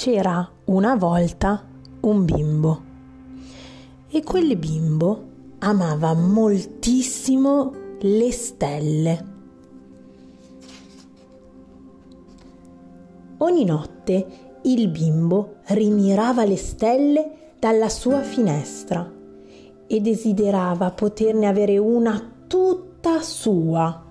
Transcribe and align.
C'era 0.00 0.50
una 0.64 0.96
volta 0.96 1.62
un 2.00 2.24
bimbo 2.24 2.82
e 4.08 4.22
quel 4.22 4.56
bimbo 4.56 5.24
amava 5.58 6.14
moltissimo 6.14 7.70
le 8.00 8.32
stelle. 8.32 9.24
Ogni 13.36 13.64
notte 13.66 14.58
il 14.62 14.88
bimbo 14.88 15.56
rimirava 15.66 16.46
le 16.46 16.56
stelle 16.56 17.56
dalla 17.58 17.90
sua 17.90 18.22
finestra 18.22 19.06
e 19.86 20.00
desiderava 20.00 20.92
poterne 20.92 21.46
avere 21.46 21.76
una 21.76 22.18
tutta 22.46 23.20
sua. 23.20 24.02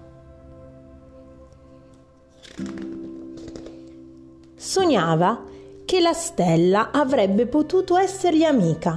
Sognava 4.56 5.49
che 5.90 6.00
la 6.00 6.14
stella 6.14 6.92
avrebbe 6.92 7.48
potuto 7.48 7.98
essergli 7.98 8.44
amica, 8.44 8.96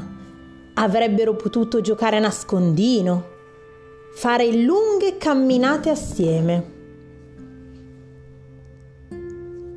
avrebbero 0.74 1.34
potuto 1.34 1.80
giocare 1.80 2.18
a 2.18 2.20
nascondino, 2.20 3.28
fare 4.14 4.52
lunghe 4.52 5.16
camminate 5.16 5.88
assieme. 5.88 6.72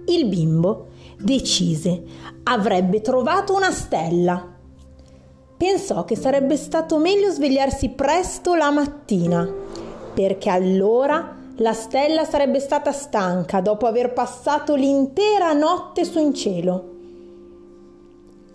Il 0.08 0.26
bimbo 0.28 0.88
decise 1.18 2.04
avrebbe 2.44 3.00
trovato 3.00 3.56
una 3.56 3.72
stella. 3.72 4.54
Pensò 5.56 6.04
che 6.04 6.18
sarebbe 6.18 6.58
stato 6.58 6.98
meglio 6.98 7.32
svegliarsi 7.32 7.92
presto 7.92 8.56
la 8.56 8.72
mattina, 8.72 9.50
perché 10.14 10.50
allora 10.50 11.34
la 11.60 11.72
stella 11.72 12.26
sarebbe 12.26 12.60
stata 12.60 12.92
stanca 12.92 13.62
dopo 13.62 13.86
aver 13.88 14.12
passato 14.12 14.76
l'intera 14.76 15.54
notte 15.54 16.04
su 16.04 16.20
in 16.20 16.34
cielo. 16.34 16.90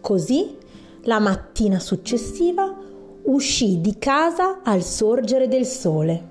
Così, 0.00 0.56
la 1.02 1.18
mattina 1.18 1.78
successiva, 1.78 2.74
uscì 3.24 3.80
di 3.80 3.98
casa 3.98 4.60
al 4.62 4.82
sorgere 4.82 5.48
del 5.48 5.66
sole. 5.66 6.28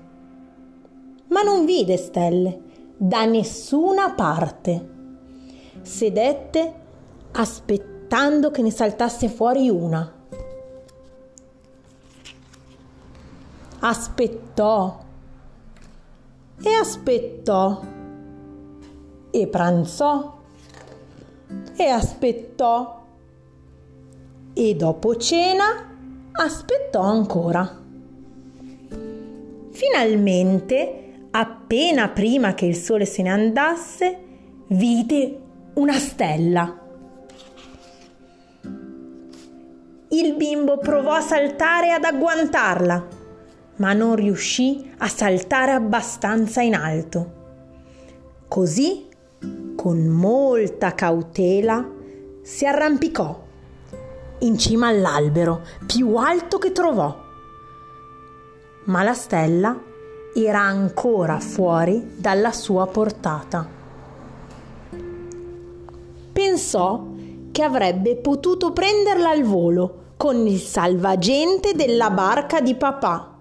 Ma 1.28 1.42
non 1.42 1.64
vide 1.64 1.96
stelle 1.96 2.60
da 2.96 3.24
nessuna 3.24 4.12
parte. 4.12 4.88
Sedette 5.82 6.74
aspettando 7.32 8.50
che 8.50 8.62
ne 8.62 8.70
saltasse 8.70 9.28
fuori 9.28 9.68
una. 9.68 10.12
Aspettò 13.78 15.04
e 16.62 16.72
aspettò 16.74 17.80
e 19.30 19.46
pranzò 19.46 20.38
e 21.76 21.84
aspettò 21.86 22.99
e 24.52 24.74
dopo 24.74 25.16
cena 25.16 25.88
aspettò 26.32 27.02
ancora. 27.02 27.78
Finalmente, 29.70 31.28
appena 31.30 32.08
prima 32.08 32.54
che 32.54 32.66
il 32.66 32.76
sole 32.76 33.04
se 33.04 33.22
ne 33.22 33.30
andasse, 33.30 34.18
vide 34.68 35.38
una 35.74 35.94
stella. 35.94 36.78
Il 40.08 40.34
bimbo 40.34 40.78
provò 40.78 41.12
a 41.12 41.20
saltare 41.20 41.92
ad 41.92 42.04
agguantarla, 42.04 43.06
ma 43.76 43.92
non 43.92 44.16
riuscì 44.16 44.90
a 44.98 45.08
saltare 45.08 45.70
abbastanza 45.70 46.60
in 46.62 46.74
alto. 46.74 47.38
Così, 48.48 49.06
con 49.76 50.06
molta 50.06 50.94
cautela, 50.94 51.88
si 52.42 52.66
arrampicò 52.66 53.48
in 54.40 54.58
cima 54.58 54.88
all'albero 54.88 55.62
più 55.86 56.16
alto 56.16 56.58
che 56.58 56.72
trovò. 56.72 57.28
Ma 58.84 59.02
la 59.02 59.14
stella 59.14 59.78
era 60.34 60.60
ancora 60.60 61.40
fuori 61.40 62.12
dalla 62.16 62.52
sua 62.52 62.86
portata. 62.86 63.66
Pensò 66.32 67.04
che 67.50 67.62
avrebbe 67.62 68.16
potuto 68.16 68.72
prenderla 68.72 69.30
al 69.30 69.42
volo 69.42 69.96
con 70.16 70.46
il 70.46 70.58
salvagente 70.58 71.74
della 71.74 72.10
barca 72.10 72.60
di 72.60 72.74
papà. 72.74 73.36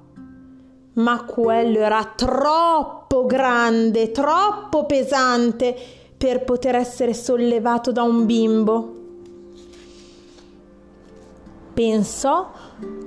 Ma 0.94 1.24
quello 1.24 1.80
era 1.80 2.12
troppo 2.16 3.26
grande, 3.26 4.12
troppo 4.12 4.86
pesante 4.86 5.76
per 6.18 6.44
poter 6.44 6.76
essere 6.76 7.14
sollevato 7.14 7.92
da 7.92 8.04
un 8.04 8.26
bimbo 8.26 8.99
pensò 11.79 12.51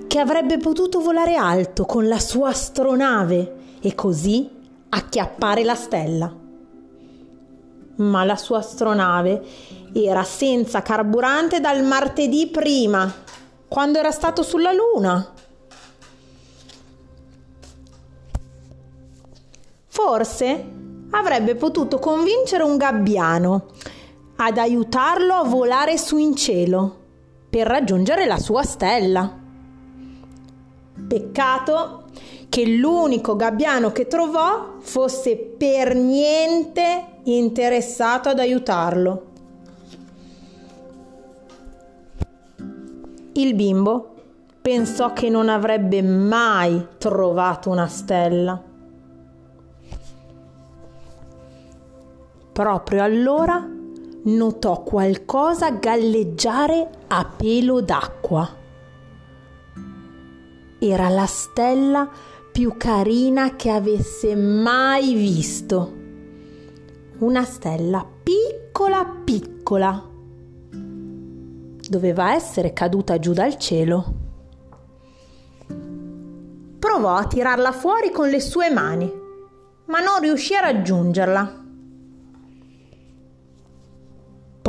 che 0.07 0.19
avrebbe 0.19 0.57
potuto 0.57 1.01
volare 1.01 1.35
alto 1.35 1.85
con 1.85 2.09
la 2.09 2.19
sua 2.19 2.49
astronave 2.49 3.57
e 3.83 3.95
così 3.95 4.49
acchiappare 4.89 5.63
la 5.63 5.75
stella. 5.75 6.35
Ma 7.97 8.25
la 8.25 8.37
sua 8.37 8.61
astronave 8.61 9.45
era 9.93 10.25
senza 10.25 10.81
carburante 10.81 11.61
dal 11.61 11.85
martedì 11.85 12.47
prima, 12.47 13.13
quando 13.69 13.99
era 13.99 14.11
stato 14.11 14.43
sulla 14.43 14.73
Luna. 14.73 15.35
Forse 19.87 20.65
avrebbe 21.11 21.57
potuto 21.57 21.99
convincere 21.99 22.63
un 22.63 22.79
gabbiano 22.79 23.67
ad 24.37 24.57
aiutarlo 24.57 25.35
a 25.35 25.45
volare 25.45 25.99
su 25.99 26.17
in 26.17 26.35
cielo 26.35 27.01
per 27.53 27.67
raggiungere 27.67 28.25
la 28.25 28.39
sua 28.39 28.63
stella. 28.63 29.31
Peccato 31.07 32.05
che 32.49 32.67
l'unico 32.67 33.37
gabbiano 33.37 33.93
che 33.93 34.07
trovò 34.07 34.77
fosse 34.79 35.37
per 35.37 35.95
niente 35.95 37.19
interessato 37.25 38.31
ad 38.31 38.39
aiutarlo. 38.39 39.25
Il 43.35 43.55
bimbo 43.55 44.15
pensò 44.63 45.13
che 45.13 45.29
non 45.29 45.51
avrebbe 45.51 46.01
mai 46.01 46.87
trovato 46.97 47.69
una 47.69 47.87
stella. 47.87 48.59
Proprio 52.51 53.03
allora 53.03 53.81
notò 54.25 54.83
qualcosa 54.83 55.71
galleggiare 55.71 56.89
a 57.09 57.25
pelo 57.25 57.81
d'acqua. 57.81 58.61
Era 60.79 61.09
la 61.09 61.27
stella 61.27 62.09
più 62.53 62.75
carina 62.77 63.57
che 63.57 63.71
avesse 63.71 64.35
mai 64.35 65.15
visto. 65.15 66.01
Una 67.19 67.45
stella 67.45 68.07
piccola 68.23 69.05
piccola. 69.25 70.11
Doveva 71.89 72.35
essere 72.35 72.73
caduta 72.73 73.19
giù 73.19 73.33
dal 73.33 73.57
cielo. 73.59 74.21
Provò 76.79 77.15
a 77.15 77.27
tirarla 77.27 77.73
fuori 77.73 78.11
con 78.11 78.29
le 78.29 78.41
sue 78.41 78.71
mani, 78.71 79.11
ma 79.87 80.01
non 80.01 80.21
riuscì 80.21 80.55
a 80.55 80.61
raggiungerla. 80.61 81.62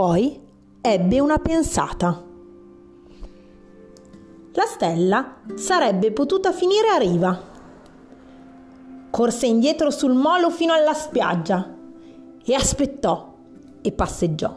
Poi 0.04 0.38
ebbe 0.82 1.22
una 1.22 1.38
pensata. 1.38 2.22
La 4.52 4.66
stella 4.66 5.38
sarebbe 5.56 6.12
potuta 6.12 6.52
finire 6.52 6.90
a 6.90 6.98
riva. 6.98 7.42
Corse 9.10 9.46
indietro 9.46 9.92
sul 9.92 10.14
molo 10.14 10.50
fino 10.50 10.74
alla 10.74 10.94
spiaggia 10.94 11.74
e 12.44 12.54
aspettò 12.54 13.34
e 13.82 13.92
passeggiò 13.94 14.54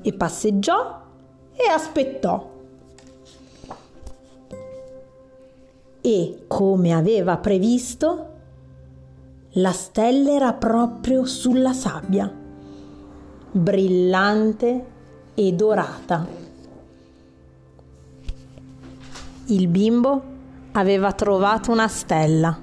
e 0.00 0.12
passeggiò 0.12 1.02
e 1.52 1.68
aspettò. 1.68 2.52
E 6.00 6.44
come 6.46 6.92
aveva 6.92 7.38
previsto, 7.38 8.28
la 9.54 9.72
stella 9.72 10.30
era 10.30 10.52
proprio 10.52 11.24
sulla 11.24 11.72
sabbia 11.72 12.42
brillante 13.56 14.84
e 15.32 15.52
dorata. 15.52 16.26
Il 19.46 19.68
bimbo 19.68 20.22
aveva 20.72 21.12
trovato 21.12 21.70
una 21.70 21.86
stella, 21.86 22.58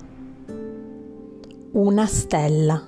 una 1.72 2.06
stella, 2.06 2.86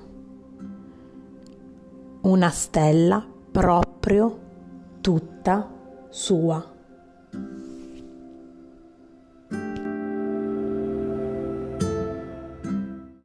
una 2.23 2.50
stella 2.50 3.25
proprio 3.51 4.39
tutta 4.99 5.71
sua. 6.09 6.72